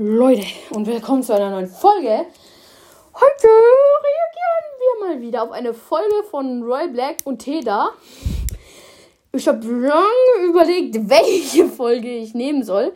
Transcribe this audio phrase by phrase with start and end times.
[0.00, 2.24] Leute und willkommen zu einer neuen Folge.
[3.14, 7.90] Heute reagieren wir mal wieder auf eine Folge von Roy Black und Teda.
[9.32, 12.92] Ich habe lange überlegt, welche Folge ich nehmen soll.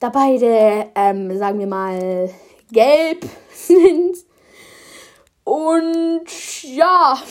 [0.00, 2.30] Da beide, ähm, sagen wir mal,
[2.72, 3.24] gelb
[3.54, 4.18] sind.
[5.44, 6.26] Und
[6.62, 7.22] ja.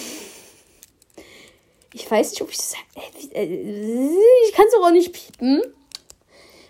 [1.93, 2.73] Ich weiß nicht, ob ich das.
[3.31, 5.61] Ich kann es auch nicht piepen.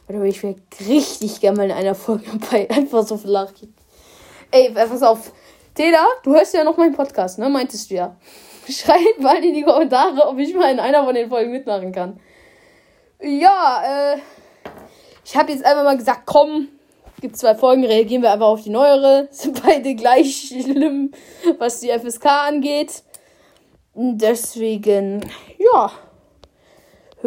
[0.10, 0.56] Oder ich wäre
[0.88, 3.76] richtig gerne mal in einer Folge bei einfach so lachen.
[4.52, 5.32] Ey, pass auf.
[5.74, 7.50] Teda, du hörst ja noch meinen Podcast, ne?
[7.50, 8.16] Meintest du ja.
[8.70, 12.20] Schreib mal in die Kommentare, ob ich mal in einer von den Folgen mitmachen kann.
[13.22, 14.18] Ja, äh.
[15.26, 16.70] Ich habe jetzt einfach mal gesagt, komm,
[17.20, 19.28] gibt zwei Folgen, reagieren wir einfach auf die neuere.
[19.32, 21.12] Sind beide gleich schlimm,
[21.60, 23.04] was die FSK angeht.
[23.94, 25.92] Deswegen, ja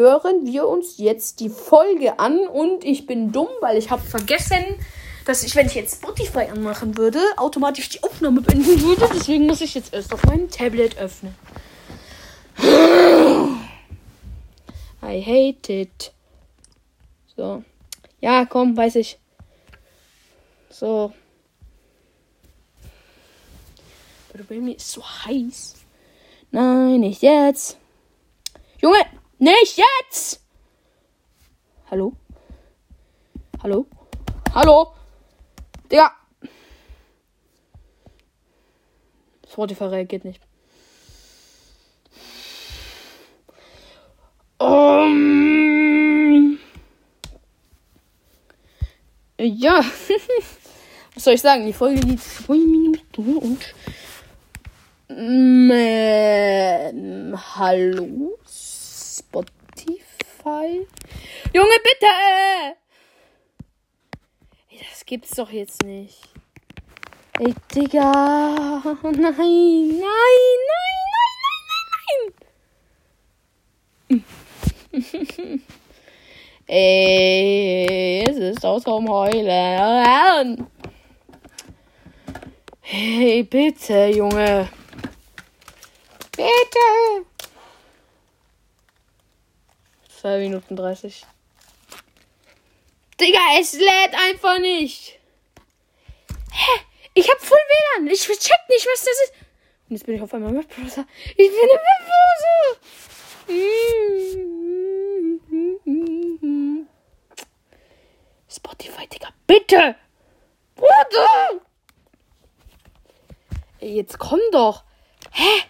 [0.01, 4.65] hören wir uns jetzt die Folge an und ich bin dumm, weil ich habe vergessen,
[5.27, 9.09] dass ich, wenn ich jetzt Spotify anmachen würde, automatisch die Aufnahme beenden würde.
[9.15, 11.35] Deswegen muss ich jetzt erst auf meinem Tablet öffnen.
[15.03, 16.13] I hate it.
[17.37, 17.63] So.
[18.21, 19.19] Ja, komm, weiß ich.
[20.71, 21.13] So.
[24.33, 25.75] Aber bei mir ist so heiß.
[26.51, 27.77] Nein, nicht jetzt.
[28.81, 29.20] Junge!
[29.43, 30.45] Nicht jetzt!
[31.91, 32.13] Hallo?
[33.63, 33.87] Hallo?
[34.53, 34.93] Hallo?
[35.91, 36.13] Digga!
[39.51, 40.43] Spotify reagiert nicht.
[44.59, 45.39] Um,
[49.39, 49.83] ja.
[51.15, 51.65] Was soll ich sagen?
[51.65, 53.75] Die Folge geht 2 Minuten und.
[55.09, 55.73] Ähm,
[57.57, 58.30] hallo?
[60.51, 60.87] Spotify.
[61.53, 62.07] Junge, bitte!
[64.71, 66.29] Ey, das gibt's doch jetzt nicht.
[67.39, 68.83] Ey, Digga.
[69.03, 71.85] Nein, nein, nein, nein, nein,
[74.09, 74.25] nein,
[75.39, 75.63] nein.
[76.67, 80.67] Ey, es ist aus vom Heulen.
[82.81, 84.69] Hey, bitte, Junge.
[86.37, 87.30] Bitte.
[90.21, 91.25] 2 Minuten 30.
[93.19, 95.19] Digga, es lädt einfach nicht.
[96.53, 96.81] Hä?
[97.15, 97.57] Ich hab voll
[97.97, 98.07] WLAN.
[98.09, 99.33] Ich check nicht, was das ist.
[99.89, 101.07] Und jetzt bin ich auf einmal Webbrowser.
[101.31, 102.77] Ich bin im Webbrowser.
[108.51, 109.29] Spotify, Digga.
[109.47, 109.97] Bitte.
[110.77, 111.63] Bruder.
[113.81, 114.85] Jetzt komm doch.
[115.33, 115.63] Hä?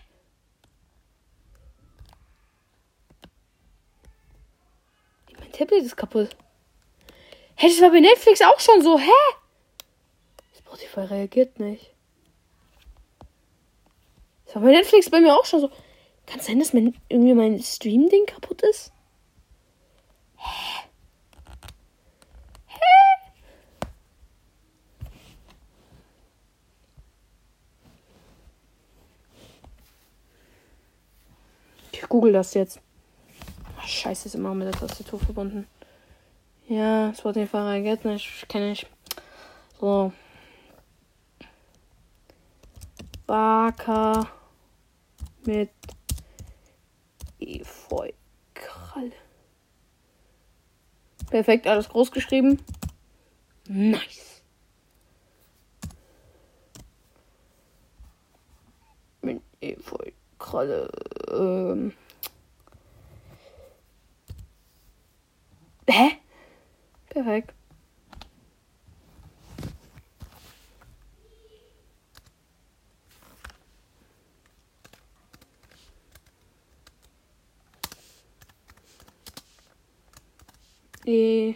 [5.61, 6.31] Tablet ist kaputt.
[7.57, 8.99] Hä, das war bei Netflix auch schon so.
[8.99, 9.11] Hä?
[10.57, 11.93] Spotify reagiert nicht.
[14.47, 15.69] Das war bei Netflix bei mir auch schon so.
[16.25, 18.91] Kann es sein, dass mein, irgendwie mein Stream-Ding kaputt ist?
[31.93, 32.81] Ich google das jetzt.
[34.01, 35.67] Scheiße, ist immer mit der Tastatur verbunden.
[36.67, 38.87] Ja, Spotify reagiert nicht, kenne ich.
[39.79, 40.11] So.
[43.27, 44.27] Barker
[45.45, 45.71] mit
[47.39, 49.13] Efeu-Kralle.
[51.29, 52.59] Perfekt, alles groß geschrieben.
[53.69, 54.43] Nice.
[59.21, 60.91] Mit Efeu-Kralle.
[61.31, 61.93] Ähm.
[65.91, 66.11] Hä?
[67.15, 67.55] Perfekt.
[81.07, 81.55] E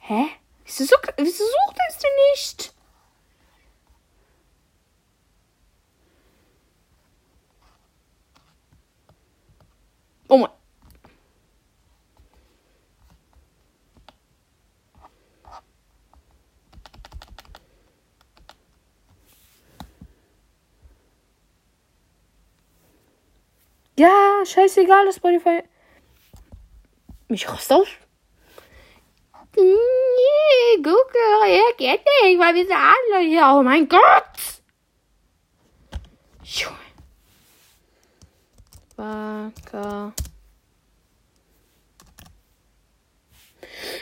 [0.00, 0.28] Hä?
[0.64, 2.78] Wieso, wieso sucht es denn nicht?
[10.28, 10.50] Oh mein.
[23.98, 25.64] Ja, scheißegal, das Spotify.
[27.28, 27.88] Mich raus auf.
[29.56, 33.42] Nee, Google reagiert nicht, weil wir sind alle hier.
[33.56, 34.62] Oh mein Gott!
[36.44, 36.87] Junge.
[38.98, 40.12] Waka.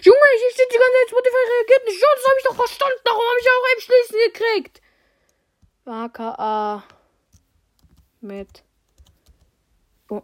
[0.02, 2.00] Junge, hier steht die ganze Zeit Spotify reagiert nicht.
[2.00, 3.00] Ja, das habe ich doch verstanden.
[3.04, 4.80] Darum habe ich auch eben schließen gekriegt.
[5.84, 6.84] Waka A.
[8.22, 8.64] Mit.
[10.08, 10.22] Oh.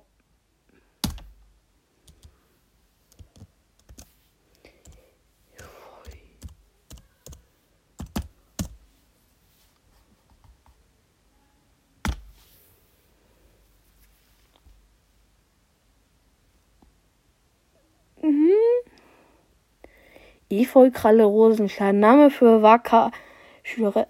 [18.22, 18.52] Mhm.
[20.52, 21.98] Efeu Kralle Rosenstein.
[21.98, 23.10] Name für Waka
[23.62, 24.06] Schüler.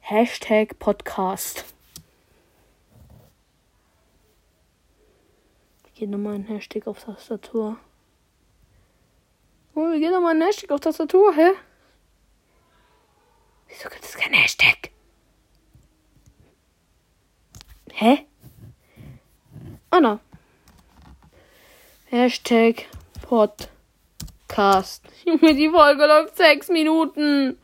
[0.00, 1.64] Hashtag Podcast.
[5.86, 7.76] Ich gehe nochmal ein Hashtag auf Tastatur.
[9.76, 11.52] Oh, wir gehen nochmal ein Hashtag auf Tastatur, hä?
[13.68, 14.90] Wieso gibt es kein Hashtag?
[17.92, 18.26] Hä?
[19.94, 20.20] Oh no.
[22.12, 22.88] Hashtag
[23.22, 25.02] Podcast.
[25.24, 27.56] Junge, die Folge läuft sechs Minuten.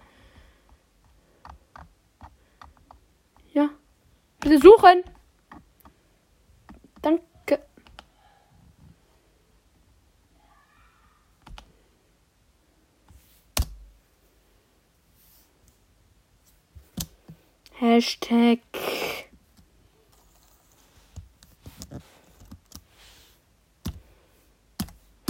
[3.53, 3.69] Ja.
[4.41, 5.05] Bitte suchen.
[7.03, 7.63] Danke.
[17.75, 18.61] Hashtag.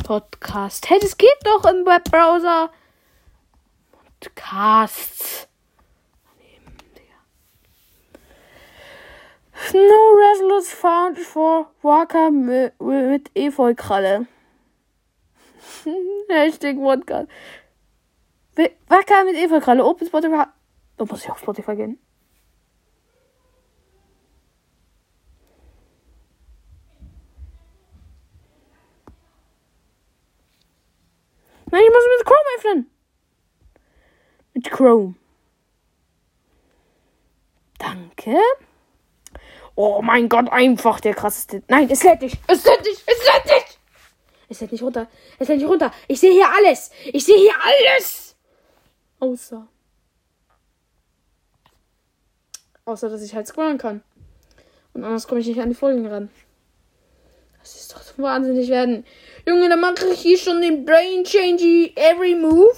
[0.08, 0.88] Podcast.
[0.88, 2.70] Hey, das geht doch im Webbrowser.
[3.92, 5.46] Podcasts.
[9.74, 14.26] No results found for Walker mit, mit Efeukralle.
[16.30, 17.28] Hashtag Podcast.
[18.86, 19.84] Wacker mit Efeukralle.
[19.84, 20.44] Open Spotify.
[20.96, 21.98] Da muss ich auf Spotify gehen.
[31.70, 32.90] Nein, ich muss mit Chrome öffnen.
[34.54, 35.14] Mit Chrome.
[37.78, 38.36] Danke.
[39.74, 41.62] Oh mein Gott, einfach der krasseste.
[41.68, 42.38] Nein, es lädt nicht.
[42.48, 43.04] Es lädt nicht.
[43.06, 43.78] Es lädt nicht.
[44.48, 45.06] Es lädt nicht runter.
[45.38, 45.92] Es lädt nicht runter.
[46.08, 46.90] Ich sehe hier alles.
[47.12, 48.36] Ich sehe hier alles.
[49.20, 49.68] Außer.
[52.84, 54.02] Außer, dass ich halt scrollen kann.
[54.94, 56.30] Und anders komme ich nicht an die Folgen ran.
[57.68, 59.04] Das ist doch zum wahnsinnig werden.
[59.46, 62.74] Junge, dann mache ich hier schon den Brain Change every move.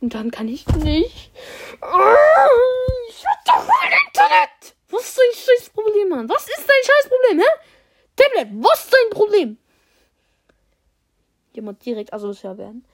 [0.00, 1.30] Und dann kann ich nicht.
[1.30, 4.74] Ich hab doch mal Internet.
[4.90, 6.28] Was ist dein scheiß Problem, Mann?
[6.28, 7.46] Was ist dein scheiß Problem, hä?
[8.16, 9.56] Tablet, was ist dein Problem?
[11.52, 12.84] Jemand direkt asozial werden.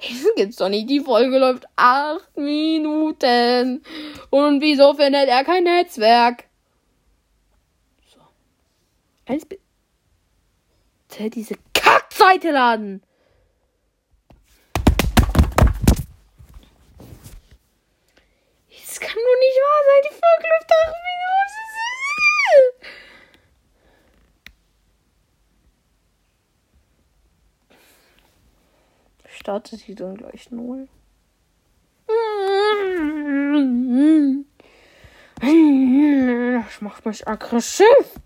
[0.00, 0.90] Das gibt's doch nicht.
[0.90, 3.84] Die Folge läuft acht Minuten.
[4.30, 6.42] Und wieso findet er kein Netzwerk?
[8.12, 8.18] So.
[9.26, 9.46] Eins
[11.16, 13.02] bitte diese Kackseite laden.
[18.68, 20.02] Das kann nur nicht wahr sein.
[20.04, 21.64] Die Folge läuft acht Minuten.
[29.28, 30.86] Startet sie dann gleich neu.
[35.38, 38.20] Das macht mich aggressiv.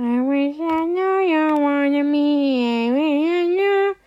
[0.00, 2.86] I wish I knew you wanted me.
[2.86, 3.96] I wish I knew.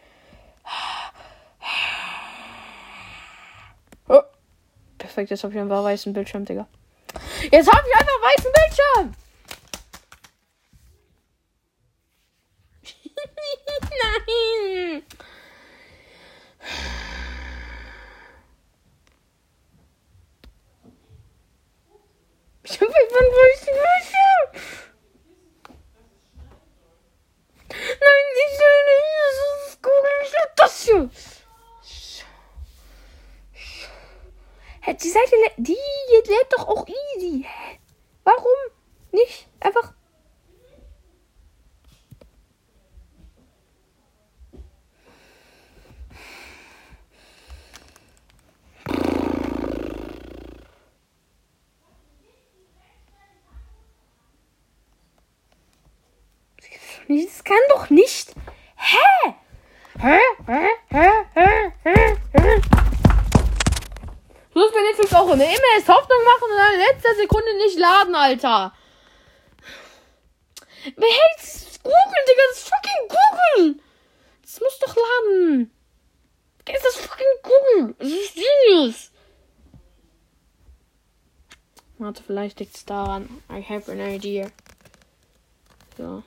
[4.08, 4.24] Oh.
[4.98, 6.66] Perfekt, jetzt habe ich einfach weißen Bildschirm, Digga.
[7.52, 9.14] Jetzt habe ich einfach weißen Bildschirm.
[14.30, 15.04] Nein.
[57.12, 57.30] nicht.
[57.30, 58.34] Das kann doch nicht.
[58.76, 59.36] Hä?
[60.00, 60.20] Hä?
[60.48, 60.68] Hä?
[60.90, 61.10] Hä?
[61.36, 61.72] Hä?
[61.84, 62.18] Hä?
[62.34, 62.62] Hä?
[64.54, 65.46] So ist bei Netflix auch immer.
[65.46, 68.74] Immer erst Hoffnung machen und dann in letzter Sekunde nicht laden, Alter.
[70.84, 72.42] Wer hält das Google, Digga?
[72.50, 73.84] Das ist fucking Google.
[74.42, 75.72] Das muss doch laden.
[76.74, 77.96] Ist das fucking Google?
[78.00, 79.12] Das ist Genius.
[81.98, 83.44] Warte, vielleicht liegt es daran.
[83.50, 84.50] I have an idea.
[85.98, 86.24] So.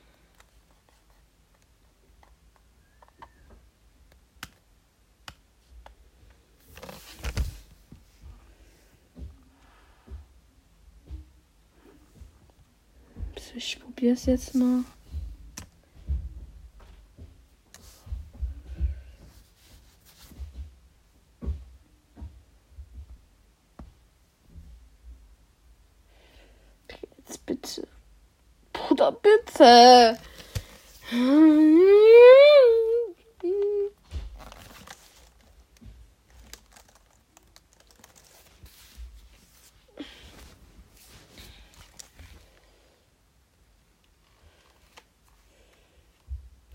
[13.57, 14.85] Ich probiere es jetzt mal.
[27.27, 27.87] Jetzt bitte.
[28.73, 30.19] Bruder, bitte.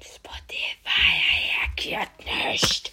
[0.01, 2.91] Spotify reagiert nicht.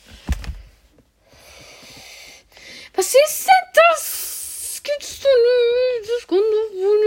[2.94, 4.80] Was ist denn das?
[4.82, 6.10] Gibt's doch nicht.
[6.10, 7.00] Das kann doch wohl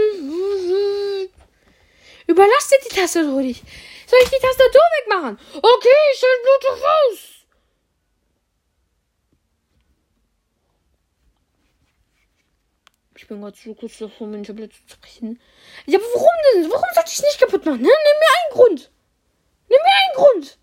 [1.22, 1.34] nicht.
[2.40, 3.62] Überlasst die Tastatur nicht.
[4.06, 5.38] Soll ich die Tastatur wegmachen?
[5.56, 7.18] Okay, ich stell Bluetooth aus.
[13.14, 15.38] Ich bin gerade so kurz davor, mein Tablet zu brechen.
[15.84, 16.70] Ja, aber warum denn?
[16.70, 17.82] Warum sollte ich es nicht kaputt machen?
[17.82, 17.88] Ne?
[17.88, 18.90] Nimm mir einen Grund.
[19.68, 20.58] Nimm mir einen Grund.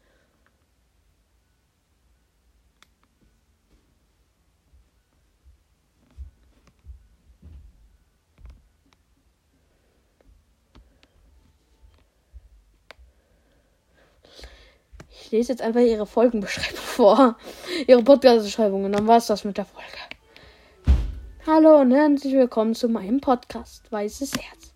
[15.28, 17.36] Ich lese jetzt einfach ihre Folgenbeschreibung vor.
[17.86, 18.86] Ihre Podcast-Beschreibung.
[18.86, 20.96] Und dann war es das mit der Folge.
[21.46, 24.74] Hallo und herzlich willkommen zu meinem Podcast Weißes Herz.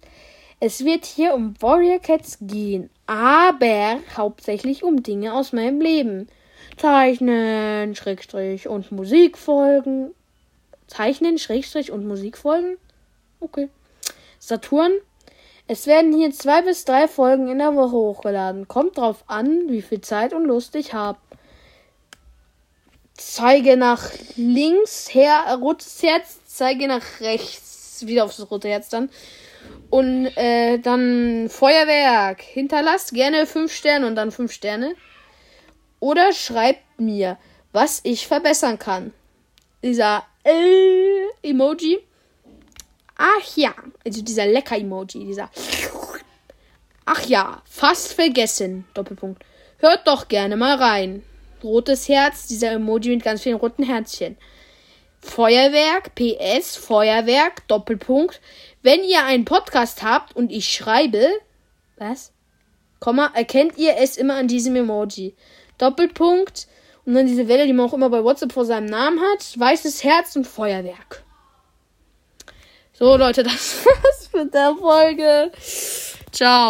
[0.60, 6.28] Es wird hier um Warrior Cats gehen, aber hauptsächlich um Dinge aus meinem Leben.
[6.76, 10.14] Zeichnen, Schrägstrich und Musikfolgen.
[10.88, 12.76] Zeichnen, Schrägstrich und Musikfolgen?
[13.40, 13.70] Okay.
[14.38, 14.92] Saturn.
[15.72, 18.68] Es werden hier zwei bis drei Folgen in der Woche hochgeladen.
[18.68, 21.18] Kommt drauf an, wie viel Zeit und Lust ich habe.
[23.14, 29.10] Zeige nach links, her, rotes Herz, zeige nach rechts, wieder aufs rote Herz dann.
[29.90, 32.42] Und äh, dann Feuerwerk.
[32.42, 34.94] Hinterlasst gerne 5 Sterne und dann 5 Sterne.
[36.02, 37.38] Oder schreibt mir,
[37.72, 39.14] was ich verbessern kann.
[39.82, 42.02] Dieser äh, Emoji.
[43.24, 45.52] Ach ja, also dieser lecker Emoji, dieser.
[47.06, 48.86] Ach ja, fast vergessen.
[48.96, 49.44] Doppelpunkt.
[49.78, 51.22] Hört doch gerne mal rein.
[51.64, 54.38] Rotes Herz, dieser Emoji mit ganz vielen roten Herzchen.
[55.20, 58.42] Feuerwerk, PS, Feuerwerk, Doppelpunkt.
[58.82, 61.30] Wenn ihr einen Podcast habt und ich schreibe,
[61.98, 62.32] was?
[63.00, 65.36] Komma, erkennt ihr es immer an diesem Emoji.
[65.78, 66.68] Doppelpunkt.
[67.06, 69.60] Und dann diese Welle, die man auch immer bei WhatsApp vor seinem Namen hat.
[69.60, 71.24] Weißes Herz und Feuerwerk.
[73.02, 75.52] So, Leute, das war's mit der Folge.
[76.32, 76.70] Ciao.